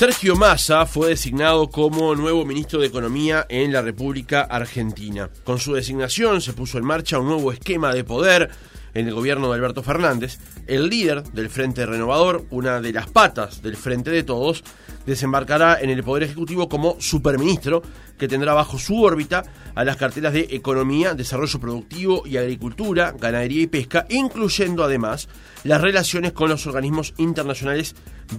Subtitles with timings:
[0.00, 5.28] Sergio Massa fue designado como nuevo ministro de Economía en la República Argentina.
[5.44, 8.48] Con su designación se puso en marcha un nuevo esquema de poder
[8.94, 10.38] en el gobierno de Alberto Fernández.
[10.66, 14.64] El líder del Frente Renovador, una de las patas del Frente de Todos,
[15.04, 17.82] desembarcará en el Poder Ejecutivo como superministro,
[18.18, 19.44] que tendrá bajo su órbita
[19.74, 25.28] a las carteras de Economía, Desarrollo Productivo y Agricultura, Ganadería y Pesca, incluyendo además
[25.64, 27.94] las relaciones con los organismos internacionales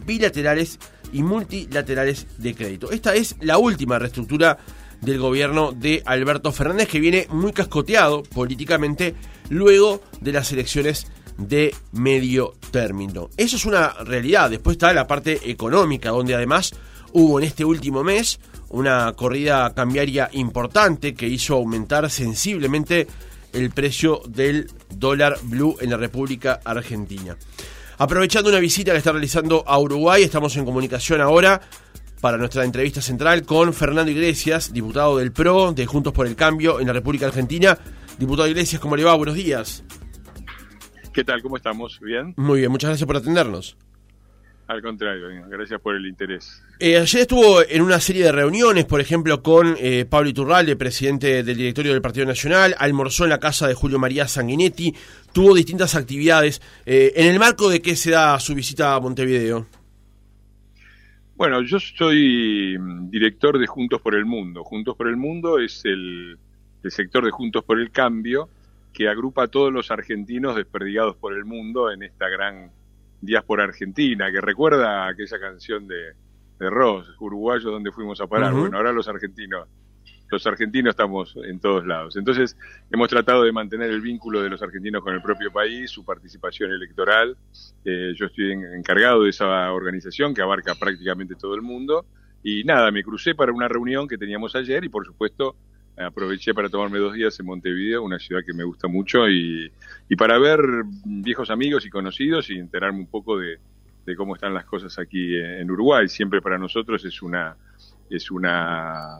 [0.05, 0.79] bilaterales
[1.13, 2.91] y multilaterales de crédito.
[2.91, 4.57] Esta es la última reestructura
[5.01, 9.15] del gobierno de Alberto Fernández que viene muy cascoteado políticamente
[9.49, 13.29] luego de las elecciones de medio término.
[13.35, 14.49] Eso es una realidad.
[14.49, 16.73] Después está la parte económica, donde además
[17.13, 23.07] hubo en este último mes una corrida cambiaria importante que hizo aumentar sensiblemente
[23.53, 27.35] el precio del dólar blue en la República Argentina.
[28.01, 31.61] Aprovechando una visita que está realizando a Uruguay, estamos en comunicación ahora
[32.19, 36.79] para nuestra entrevista central con Fernando Iglesias, diputado del PRO de Juntos por el Cambio
[36.79, 37.77] en la República Argentina.
[38.17, 39.13] Diputado Iglesias, ¿cómo le va?
[39.13, 39.83] Buenos días.
[41.13, 41.43] ¿Qué tal?
[41.43, 41.99] ¿Cómo estamos?
[42.01, 42.33] ¿Bien?
[42.37, 43.77] Muy bien, muchas gracias por atendernos.
[44.71, 46.63] Al contrario, gracias por el interés.
[46.79, 51.43] Eh, ayer estuvo en una serie de reuniones, por ejemplo, con eh, Pablo Iturralde, presidente
[51.43, 54.95] del directorio del Partido Nacional, almorzó en la casa de Julio María Sanguinetti,
[55.33, 56.61] tuvo distintas actividades.
[56.85, 59.67] Eh, ¿En el marco de qué se da su visita a Montevideo?
[61.35, 64.63] Bueno, yo soy mm, director de Juntos por el Mundo.
[64.63, 66.37] Juntos por el Mundo es el,
[66.81, 68.47] el sector de Juntos por el Cambio
[68.93, 72.71] que agrupa a todos los argentinos desperdigados por el mundo en esta gran
[73.21, 76.13] diáspora argentina, que recuerda aquella canción de,
[76.59, 78.53] de Ross, uruguayos donde fuimos a parar.
[78.53, 79.67] Bueno, ahora los argentinos,
[80.29, 82.15] los argentinos estamos en todos lados.
[82.15, 82.55] Entonces,
[82.91, 86.71] hemos tratado de mantener el vínculo de los argentinos con el propio país, su participación
[86.71, 87.35] electoral.
[87.83, 92.05] Eh, yo estoy encargado de esa organización que abarca prácticamente todo el mundo.
[92.43, 95.55] Y nada, me crucé para una reunión que teníamos ayer y por supuesto
[96.03, 99.71] aproveché para tomarme dos días en Montevideo, una ciudad que me gusta mucho, y,
[100.17, 100.59] para ver
[101.05, 103.59] viejos amigos y conocidos y enterarme un poco de,
[104.17, 106.09] cómo están las cosas aquí en Uruguay.
[106.09, 107.55] Siempre para nosotros es una
[108.09, 109.19] es una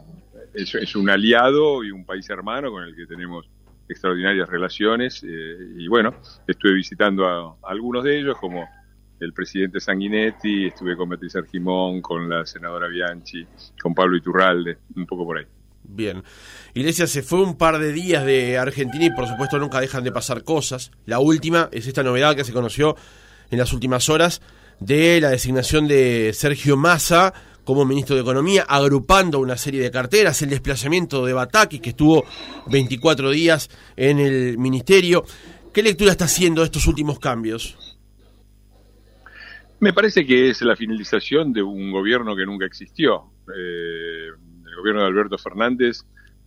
[0.54, 3.50] es, un aliado y un país hermano con el que tenemos
[3.88, 6.14] extraordinarias relaciones eh, y bueno
[6.46, 8.68] estuve visitando a, a, algunos de ellos como
[9.22, 13.48] el presidente Sanguinetti estuve con Beatriz Argimón con la senadora Bianchi
[13.82, 15.46] con Pablo Iturralde un poco por ahí
[15.84, 16.24] Bien.
[16.74, 20.12] Iglesias se fue un par de días de Argentina y por supuesto nunca dejan de
[20.12, 20.92] pasar cosas.
[21.06, 22.96] La última es esta novedad que se conoció
[23.50, 24.42] en las últimas horas
[24.80, 27.34] de la designación de Sergio Massa
[27.64, 32.26] como ministro de Economía, agrupando una serie de carteras, el desplazamiento de Batakis, que estuvo
[32.68, 35.24] 24 días en el ministerio.
[35.74, 37.78] ¿Qué lectura está haciendo estos últimos cambios?
[39.80, 43.32] Me parece que es la finalización de un gobierno que nunca existió.
[43.56, 44.28] Eh,
[44.72, 46.06] el gobierno de Alberto Fernández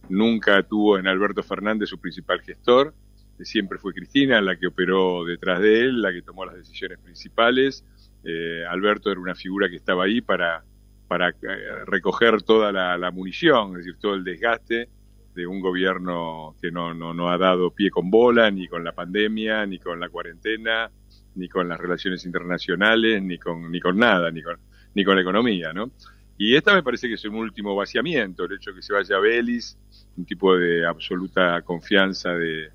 [0.09, 2.95] nunca tuvo en Alberto Fernández su principal gestor,
[3.41, 7.85] siempre fue Cristina la que operó detrás de él, la que tomó las decisiones principales.
[8.23, 10.65] Eh, Alberto era una figura que estaba ahí para,
[11.09, 14.89] para eh, recoger toda la, munición, es decir, todo el desgaste
[15.35, 18.93] de un gobierno que no, no, no ha dado pie con bola, ni con la
[18.93, 20.91] pandemia, ni con la cuarentena,
[21.35, 24.59] ni con las relaciones internacionales, ni con, ni con nada, ni con,
[24.95, 25.91] ni con la economía, ¿no?
[26.37, 29.19] Y esta me parece que es un último vaciamiento, el hecho de que se vaya
[29.19, 29.79] Belis,
[30.17, 32.71] un tipo de absoluta confianza de,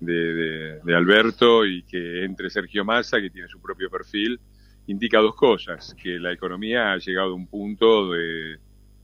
[0.00, 4.38] de, Alberto y que entre Sergio Massa, que tiene su propio perfil,
[4.86, 8.58] indica dos cosas, que la economía ha llegado a un punto de,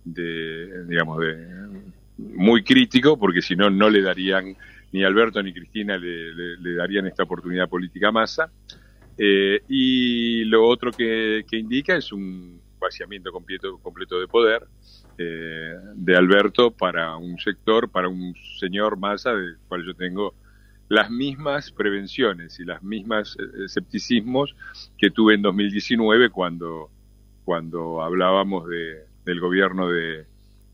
[0.05, 1.47] digamos, de
[2.19, 4.57] muy crítico, porque si no, no le darían,
[4.93, 8.51] ni Alberto ni Cristina le darían esta oportunidad política a Massa.
[9.21, 14.67] Eh, y lo otro que, que indica es un vaciamiento completo, completo de poder
[15.19, 20.35] eh, de Alberto para un sector, para un señor Massa, del cual yo tengo
[20.89, 24.55] las mismas prevenciones y las mismas eh, escepticismos
[24.97, 26.91] que tuve en 2019 cuando,
[27.45, 30.25] cuando hablábamos de, del gobierno de,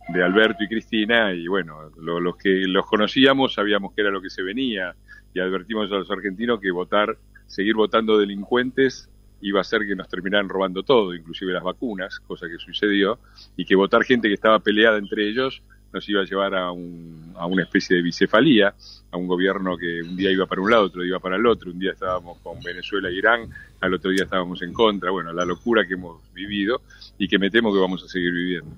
[0.09, 4.21] de Alberto y Cristina y bueno, lo, los que los conocíamos sabíamos que era lo
[4.21, 4.95] que se venía
[5.33, 9.11] y advertimos a los argentinos que votar, seguir votando delincuentes
[9.45, 13.19] iba a ser que nos terminaran robando todo, inclusive las vacunas, cosa que sucedió,
[13.57, 15.63] y que votar gente que estaba peleada entre ellos
[15.93, 18.75] nos iba a llevar a, un, a una especie de bicefalía,
[19.13, 21.47] a un gobierno que un día iba para un lado, otro día iba para el
[21.47, 23.49] otro, un día estábamos con Venezuela e Irán,
[23.81, 26.81] al otro día estábamos en contra, bueno, la locura que hemos vivido
[27.19, 28.75] y que me temo que vamos a seguir viviendo.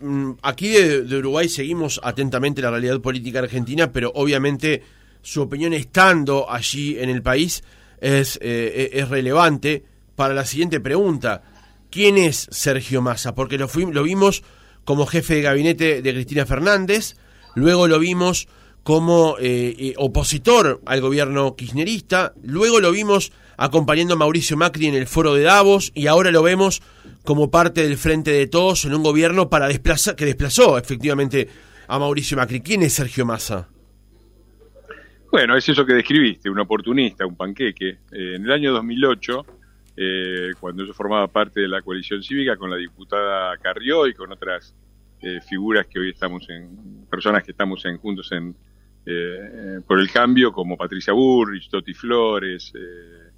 [0.00, 4.82] Mm, aquí de, de Uruguay seguimos atentamente la realidad política argentina, pero obviamente
[5.20, 7.62] su opinión estando allí en el país
[8.02, 9.84] es, eh, es relevante
[10.14, 11.42] para la siguiente pregunta.
[11.92, 13.36] ¿quién es Sergio Massa?
[13.36, 14.42] Porque lo, lo vimos
[14.84, 17.14] como jefe de gabinete de Cristina Fernández,
[17.54, 18.48] luego lo vimos
[18.82, 24.96] como eh, eh, opositor al gobierno kirchnerista, luego lo vimos acompañando a Mauricio Macri en
[24.96, 26.82] el foro de Davos y ahora lo vemos
[27.24, 31.48] como parte del Frente de Todos en un gobierno para que desplazó efectivamente
[31.86, 32.60] a Mauricio Macri.
[32.60, 33.68] ¿Quién es Sergio Massa?
[35.32, 37.88] Bueno, es eso que describiste, un oportunista, un panqueque.
[38.12, 39.46] Eh, en el año 2008,
[40.60, 44.74] cuando yo formaba parte de la coalición cívica con la diputada Carrió y con otras
[45.48, 48.56] figuras que hoy estamos en, personas que estamos en, juntos en,
[49.04, 53.30] eh, por el cambio, como Patricia Burrich, Toti Flores, eh,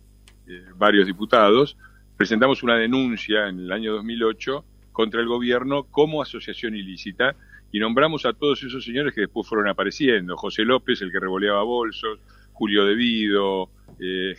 [0.49, 1.77] eh, varios diputados,
[2.17, 7.35] presentamos una denuncia en el año 2008 contra el gobierno como asociación ilícita
[7.75, 10.37] y nombramos a todos esos señores que después fueron apareciendo.
[10.37, 12.21] José López, el que revoleaba bolsos,
[12.53, 13.69] Julio Devido,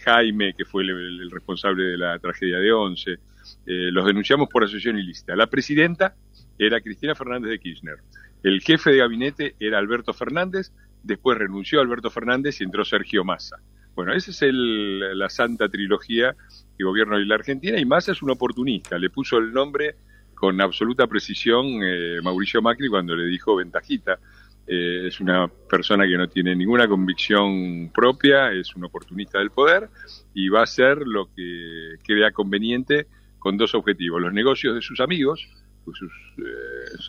[0.06, 3.20] Jaime, que fue el, responsable de la tragedia de Once.
[3.66, 5.36] los denunciamos por asociación ilícita.
[5.36, 6.16] La presidenta
[6.58, 7.98] era Cristina Fernández de Kirchner.
[8.42, 10.72] El jefe de gabinete era Alberto Fernández
[11.04, 13.58] después renunció Alberto Fernández y entró Sergio Massa.
[13.96, 16.38] Bueno, esa es la santa trilogía
[16.78, 19.96] que gobierna hoy la Argentina y Massa es un oportunista, le puso el nombre
[20.36, 24.20] con absoluta precisión eh, Mauricio Macri cuando le dijo ventajita.
[24.68, 29.90] Eh, es una persona que no tiene ninguna convicción propia, es un oportunista del poder
[30.34, 35.00] y va a hacer lo que crea conveniente con dos objetivos, los negocios de sus
[35.00, 35.48] amigos,
[35.84, 36.00] pues
[36.40, 36.42] eh,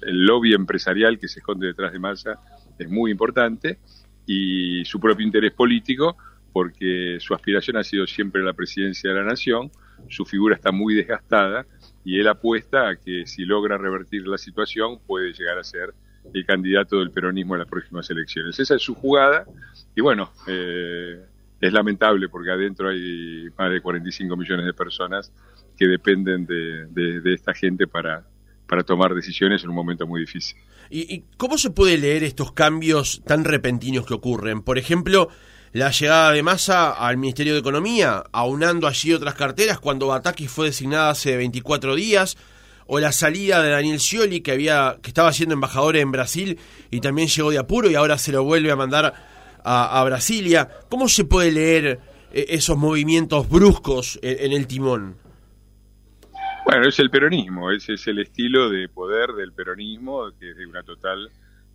[0.02, 2.38] el lobby empresarial que se esconde detrás de Massa
[2.78, 3.78] es muy importante,
[4.26, 6.17] y su propio interés político,
[6.52, 9.70] porque su aspiración ha sido siempre la presidencia de la nación,
[10.08, 11.64] su figura está muy desgastada
[12.06, 15.93] y él apuesta a que si logra revertir la situación puede llegar a ser
[16.32, 18.58] el candidato del peronismo en las próximas elecciones.
[18.58, 19.44] Esa es su jugada
[19.94, 21.20] y bueno, eh,
[21.61, 25.32] es lamentable porque adentro hay más de 45 millones de personas
[25.76, 28.25] que dependen de esta gente para,
[28.67, 30.56] para tomar decisiones en un momento muy difícil.
[30.91, 34.62] ¿Y, cómo se puede leer estos cambios tan repentinos que ocurren?
[34.62, 35.29] Por ejemplo,
[35.76, 40.69] la llegada de Massa al Ministerio de Economía, aunando allí otras carteras cuando Batakis fue
[40.69, 42.38] designada hace 24 días,
[42.87, 46.58] o la salida de Daniel Scioli, que, había, que estaba siendo embajador en Brasil
[46.90, 49.12] y también llegó de apuro y ahora se lo vuelve a mandar
[49.62, 50.67] a, Brasilia.
[50.88, 52.00] ¿Cómo se puede leer
[52.32, 55.19] eh, esos movimientos bruscos en el timón?
[56.64, 60.64] Bueno, es el peronismo, ese es el estilo de poder del peronismo, que es de
[60.64, 61.28] una total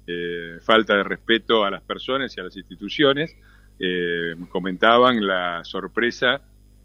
[0.08, 3.36] eh, falta de respeto a las personas y a las instituciones.
[3.84, 6.40] Eh, comentaban la sorpresa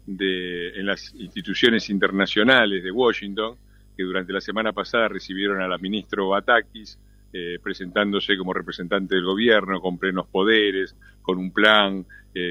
[0.05, 3.55] de, en las instituciones internacionales de Washington,
[3.95, 6.97] que durante la semana pasada recibieron a la ministra Batakis,
[7.33, 12.05] eh, presentándose como representante del gobierno, con plenos poderes, con un plan,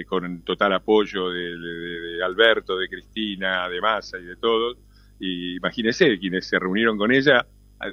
[0.09, 4.77] con total apoyo de, de, Alberto, de Cristina, de Massa y de todos.
[5.21, 7.47] Y imagínese, quienes se reunieron con ella
[7.85, 7.89] eh,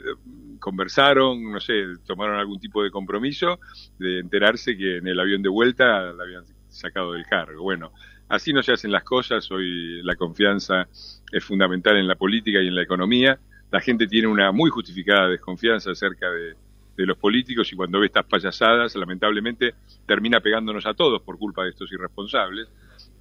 [0.63, 3.59] conversaron, no sé, tomaron algún tipo de compromiso
[3.99, 7.61] de enterarse que en el avión de vuelta la habían sacado del cargo.
[7.63, 7.91] Bueno,
[8.29, 10.87] así no se hacen las cosas, hoy la confianza
[11.29, 13.37] es fundamental en la política y en la economía.
[13.71, 16.55] La gente tiene una muy justificada desconfianza acerca de,
[16.95, 19.73] los políticos y cuando ve estas payasadas, lamentablemente,
[20.05, 22.69] termina pegándonos a todos por culpa de estos irresponsables.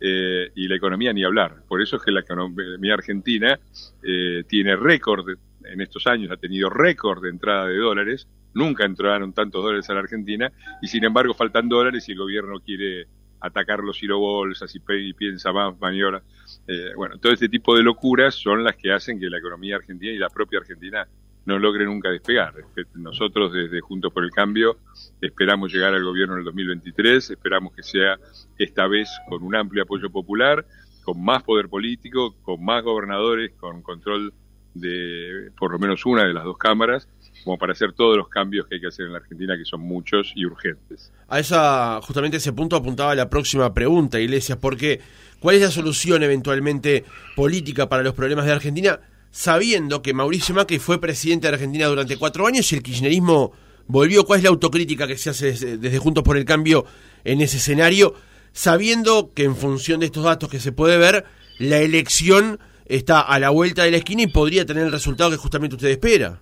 [0.05, 1.63] Eh, y la economía ni hablar.
[1.69, 3.59] Por eso es que la economía argentina
[4.03, 5.25] eh, tiene récord
[5.67, 9.95] en estos años, ha tenido récord de entrada de dólares, nunca entraron tantos dólares a
[9.95, 13.07] la Argentina y sin embargo faltan dólares y el gobierno quiere
[13.41, 16.23] atacar los girobolsas y, y piensa más maniobra.
[16.69, 20.13] Eh, bueno, todo este tipo de locuras son las que hacen que la economía argentina
[20.13, 21.07] y la propia Argentina
[21.45, 22.55] no logre nunca despegar.
[22.95, 24.77] Nosotros desde Juntos por el Cambio
[25.21, 28.17] esperamos llegar al gobierno en el 2023, esperamos que sea
[28.59, 30.65] esta vez con un amplio apoyo popular,
[31.03, 34.33] con más poder político, con más gobernadores, con control
[34.75, 37.09] de por lo menos una de las dos cámaras,
[37.45, 39.81] como para hacer todos los cambios que hay que hacer en la Argentina, que son
[39.81, 41.13] muchos y urgentes.
[41.29, 45.01] A esa, justamente ese punto apuntaba la próxima pregunta, Iglesias, porque
[45.41, 49.01] ¿cuál es la solución eventualmente política para los problemas de Argentina?
[49.33, 53.53] sabiendo que Mauricio Macri fue presidente de Argentina durante cuatro años y el kirchnerismo
[53.89, 54.25] volvió.
[54.25, 56.85] ¿Cuál es la autocrítica que se hace desde, Juntos por el Cambio
[57.25, 58.15] en ese escenario?
[58.53, 61.25] Sabiendo que en función de estos datos que se puede ver,
[61.59, 62.61] la elección
[62.97, 65.89] está a la vuelta de la esquina y podría tener el resultado que justamente usted
[65.89, 66.41] espera.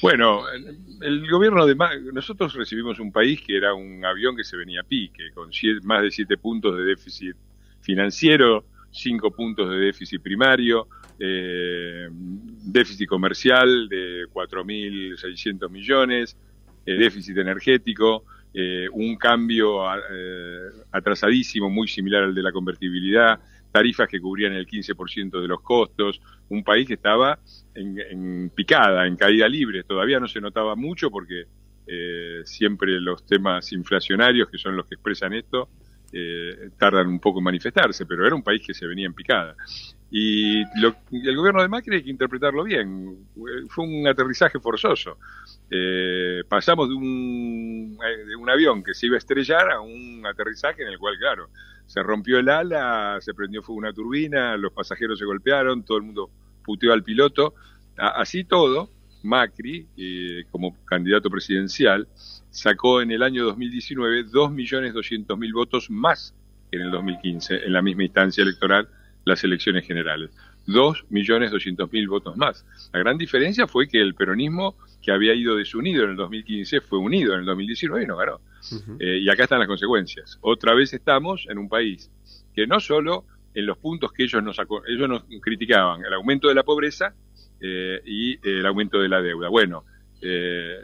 [0.00, 0.44] Bueno,
[1.00, 1.74] el gobierno de
[2.12, 5.50] nosotros recibimos un país que era un avión que se venía a pique, con
[5.82, 7.34] más de siete puntos de déficit
[7.80, 10.86] financiero, cinco puntos de déficit primario,
[11.18, 16.36] eh, déficit comercial de 4.600 millones,
[16.86, 19.82] eh, déficit energético, eh, un cambio
[20.92, 26.20] atrasadísimo, muy similar al de la convertibilidad, tarifas que cubrían el 15% de los costos,
[26.48, 27.38] un país que estaba
[27.74, 29.84] en, picada, en caída libre.
[29.84, 31.44] Todavía no se notaba mucho porque
[31.86, 35.68] eh, siempre los temas inflacionarios, que son los que expresan esto,
[36.12, 39.54] eh, tardan un poco en manifestarse, pero era un país que se venía en picada.
[40.10, 43.26] Y el gobierno de Macri hay que interpretarlo bien.
[43.68, 45.18] Fue un aterrizaje forzoso.
[45.70, 50.82] Eh, pasamos de un, de un avión que se iba a estrellar a un aterrizaje
[50.82, 51.50] en el cual, claro,
[51.86, 56.04] se rompió el ala, se prendió fuego una turbina, los pasajeros se golpearon, todo el
[56.04, 56.30] mundo
[56.64, 57.54] puteó al piloto.
[57.96, 58.90] así todo,
[59.22, 62.08] Macri, eh, como candidato presidencial,
[62.50, 66.34] sacó en el año 2019 2.200.000 votos más
[66.70, 68.88] que en el 2015, en la misma instancia electoral,
[69.28, 70.30] las elecciones generales.
[70.66, 72.64] 2.200.000 votos más.
[72.92, 76.98] La gran diferencia fue que el peronismo, que había ido desunido en el 2015, fue
[76.98, 78.40] unido en el 2019 y no ganó.
[78.98, 80.38] Eh, y acá están las consecuencias.
[80.42, 82.10] Otra vez estamos en un país
[82.54, 86.54] que no solo en los puntos que ellos nos, ellos nos criticaban, el aumento de
[86.54, 87.14] la pobreza
[87.60, 89.48] eh, y el aumento de la deuda.
[89.48, 89.84] Bueno,
[90.20, 90.76] eh,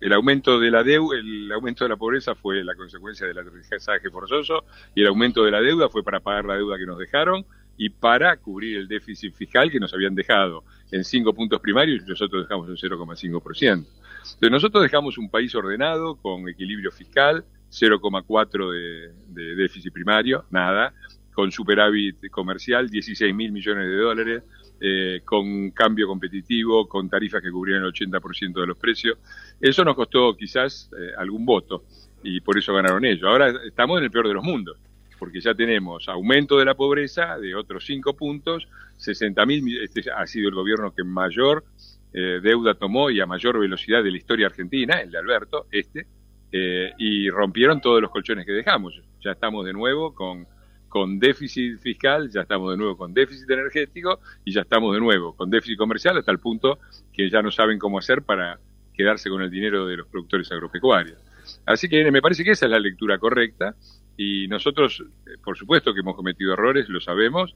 [0.00, 4.10] el aumento de la deuda, el aumento de la pobreza fue la consecuencia del aterrizaje
[4.10, 4.64] forzoso
[4.94, 7.88] y el aumento de la deuda fue para pagar la deuda que nos dejaron y
[7.90, 12.46] para cubrir el déficit fiscal que nos habían dejado en cinco puntos primarios y nosotros
[12.46, 13.72] dejamos un 0,5%.
[13.72, 20.94] Entonces nosotros dejamos un país ordenado con equilibrio fiscal, 0,4 de, de déficit primario, nada,
[21.32, 24.42] con superávit comercial, 16 mil millones de dólares,
[24.80, 29.18] eh, con cambio competitivo, con tarifas que cubrían el 80% de los precios.
[29.60, 31.84] Eso nos costó quizás eh, algún voto
[32.22, 33.24] y por eso ganaron ellos.
[33.24, 34.78] Ahora estamos en el peor de los mundos
[35.24, 40.26] porque ya tenemos aumento de la pobreza de otros cinco puntos, 60 mil, este ha
[40.26, 41.64] sido el gobierno que mayor
[42.12, 46.06] eh, deuda tomó y a mayor velocidad de la historia argentina, el de Alberto, este,
[46.52, 49.00] eh, y rompieron todos los colchones que dejamos.
[49.22, 50.46] Ya estamos de nuevo con,
[50.90, 55.34] con déficit fiscal, ya estamos de nuevo con déficit energético y ya estamos de nuevo
[55.34, 56.80] con déficit comercial hasta el punto
[57.14, 58.58] que ya no saben cómo hacer para
[58.92, 61.16] quedarse con el dinero de los productores agropecuarios.
[61.64, 63.74] Así que me parece que esa es la lectura correcta
[64.16, 67.54] y nosotros, eh, por supuesto que hemos cometido errores, lo sabemos,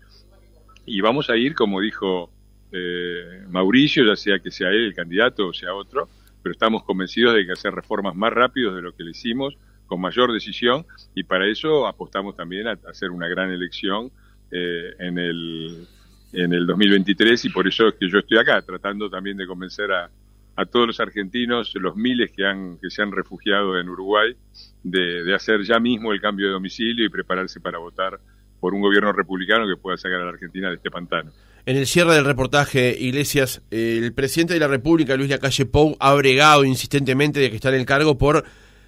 [0.86, 2.30] y vamos a ir, como dijo
[2.72, 6.08] eh, Mauricio, ya sea que sea él el candidato o sea otro,
[6.42, 10.00] pero estamos convencidos de que hacer reformas más rápidos de lo que le hicimos, con
[10.00, 10.84] mayor decisión,
[11.14, 14.10] y para eso apostamos también a, hacer una gran elección
[14.50, 15.86] eh, en, el,
[16.32, 19.90] en el 2023, y por eso es que yo estoy acá, tratando también de convencer
[19.92, 20.10] a,
[20.58, 24.34] a todos los argentinos, los miles que, han, que se han refugiado en Uruguay,
[24.82, 28.18] de, hacer ya mismo el cambio de domicilio y prepararse para votar
[28.58, 31.30] por un gobierno republicano que pueda sacar a la Argentina de este pantano.
[31.64, 36.12] En el cierre del reportaje, Iglesias, el presidente de la República, Luis Lacalle Pou, ha
[36.14, 38.44] bregado insistentemente de que está en el cargo por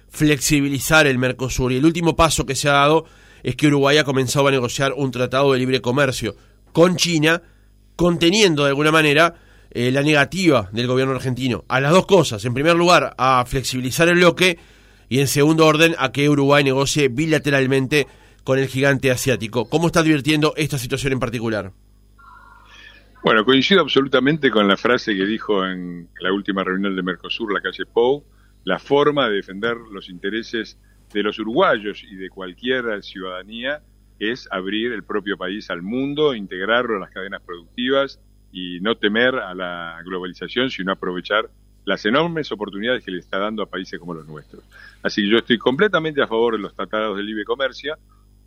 [0.09, 1.71] flexibilizar el Mercosur.
[1.71, 3.05] Y el último paso que se ha dado
[3.43, 6.35] es que Uruguay ha comenzado a negociar un tratado de libre comercio
[6.73, 7.41] con China,
[7.95, 9.35] conteniendo de alguna manera
[9.71, 12.43] eh, la negativa del gobierno argentino a las dos cosas.
[12.45, 14.59] En primer lugar, a flexibilizar el bloque
[15.09, 18.07] y en segundo orden, a que Uruguay negocie bilateralmente
[18.43, 19.69] con el gigante asiático.
[19.69, 21.71] ¿Cómo está advirtiendo esta situación en particular?
[23.23, 27.61] Bueno, coincido absolutamente con la frase que dijo en la última reunión de Mercosur, la
[27.61, 28.23] calle Pou,
[28.63, 30.79] la forma de defender los intereses
[31.13, 33.81] de los uruguayos y de cualquier ciudadanía
[34.17, 38.19] es abrir el propio país al mundo, integrarlo a las cadenas productivas,
[38.51, 41.49] y no temer a la globalización, sino aprovechar
[41.85, 44.63] las enormes oportunidades que le está dando a países como los nuestros.
[45.01, 47.95] Así que yo estoy completamente a favor de los tratados de libre comercio,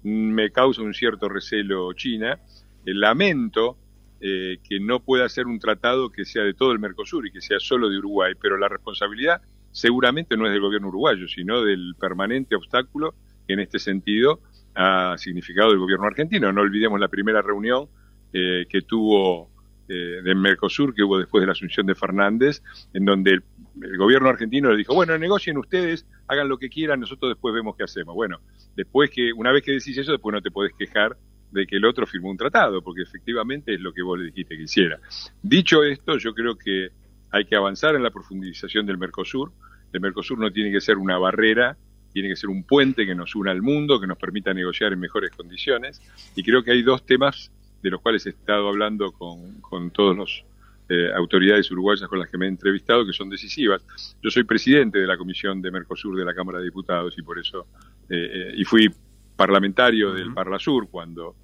[0.04, 2.38] me causa un cierto recelo China,
[2.84, 3.78] lamento
[4.20, 7.40] eh, que no pueda ser un tratado que sea de todo el Mercosur y que
[7.40, 9.42] sea solo de Uruguay, pero la responsabilidad
[9.72, 13.14] seguramente no es del gobierno uruguayo, sino del permanente obstáculo
[13.46, 14.40] que en este sentido
[14.74, 16.52] ha significado el gobierno argentino.
[16.52, 17.88] No olvidemos la primera reunión
[18.32, 19.50] eh, que tuvo
[19.88, 22.62] eh, de Mercosur que hubo después de la asunción de Fernández,
[22.92, 27.32] en donde el, gobierno argentino le dijo, bueno, negocien ustedes, hagan lo que quieran, nosotros
[27.32, 28.14] después vemos qué hacemos.
[28.14, 28.40] Bueno,
[28.76, 31.16] después que, una vez que decís eso, después no te podés quejar
[31.50, 34.56] de que el otro firmó un tratado, porque efectivamente es lo que vos le dijiste
[34.56, 34.98] que hiciera.
[35.42, 36.88] Dicho esto, yo creo que
[37.30, 39.52] hay que avanzar en la profundización del Mercosur.
[39.92, 41.76] El Mercosur no tiene que ser una barrera,
[42.12, 45.00] tiene que ser un puente que nos una al mundo, que nos permita negociar en
[45.00, 46.00] mejores condiciones.
[46.36, 47.50] Y creo que hay dos temas
[47.84, 50.44] de los cuales he estado hablando con, con todas las
[50.88, 53.82] eh, autoridades uruguayas con las que me he entrevistado, que son decisivas.
[54.22, 57.38] Yo soy presidente de la Comisión de Mercosur de la Cámara de Diputados y por
[57.38, 57.66] eso,
[58.08, 58.90] eh, eh, y fui
[59.36, 61.34] parlamentario del Parlasur cuando,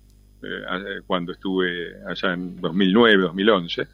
[1.06, 3.88] cuando estuve allá en 2009, 2011.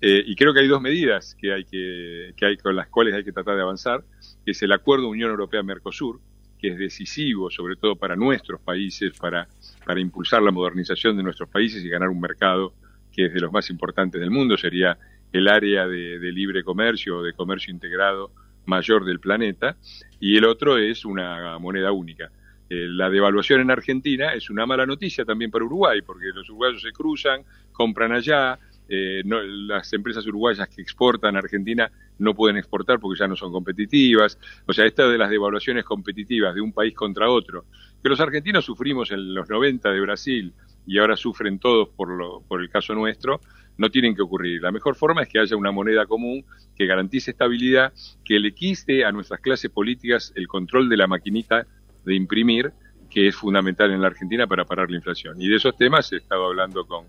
[0.00, 3.22] y creo que hay dos medidas que hay que, que hay, con las cuales hay
[3.22, 4.02] que tratar de avanzar,
[4.44, 6.18] que es el Acuerdo Unión Europea-Mercosur,
[6.62, 9.48] que es decisivo, sobre todo para nuestros países, para
[9.84, 12.74] para impulsar la modernización de nuestros países y ganar un mercado
[13.12, 14.96] que es de los más importantes del mundo, sería
[15.32, 18.30] el área de, libre comercio o de comercio integrado
[18.64, 19.76] mayor del planeta,
[20.20, 22.30] y el otro es una moneda única.
[22.70, 26.80] Eh, la devaluación en Argentina es una mala noticia también para Uruguay, porque los uruguayos
[26.80, 27.42] se cruzan,
[27.72, 28.58] compran allá,
[28.94, 33.50] eh, las empresas uruguayas que exportan a Argentina no pueden exportar porque ya no son
[33.50, 34.38] competitivas.
[34.66, 37.64] O sea, esta de las devaluaciones competitivas de un país contra otro,
[38.02, 40.52] que los argentinos sufrimos en los 90 de Brasil
[40.86, 43.40] y ahora sufren todos por, lo, por el caso nuestro,
[43.78, 44.60] no tienen que ocurrir.
[44.60, 46.44] La mejor forma es que haya una moneda común
[46.76, 47.94] que garantice estabilidad,
[48.26, 51.66] que le quiste a nuestras clases políticas el control de la maquinita
[52.04, 52.74] de imprimir,
[53.08, 55.40] que es fundamental en la Argentina para parar la inflación.
[55.40, 57.06] Y de esos temas he estado hablando con,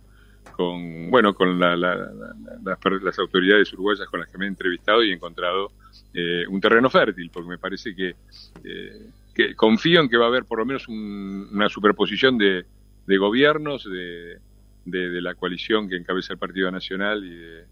[0.53, 5.72] con bueno, con las, autoridades uruguayas con las que me he entrevistado y he encontrado
[6.13, 8.15] eh, un terreno fértil, porque me parece que,
[8.63, 12.65] eh, que, confío en que va a haber por lo menos una superposición de,
[13.05, 14.38] de gobiernos, de,
[14.86, 17.65] de, la coalición que encabeza el Partido Nacional y de,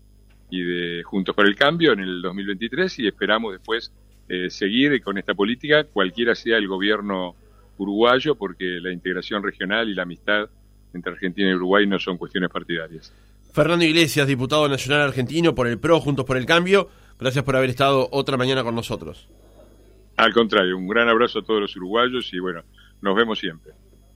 [0.50, 3.92] y de Juntos por el Cambio en el 2023 y esperamos después
[4.28, 7.36] eh, seguir con esta política, cualquiera sea el gobierno
[7.78, 10.50] uruguayo, porque la integración regional y la amistad
[10.94, 13.14] entre Argentina y Uruguay no son cuestiones partidarias.
[13.54, 17.70] Fernando Iglesias, diputado nacional argentino por el PRO, Juntos por el Cambio, gracias por haber
[17.70, 19.28] estado otra mañana con nosotros.
[20.18, 22.64] Al contrario, un gran abrazo a todos los uruguayos y bueno,
[23.02, 23.74] nos vemos siempre.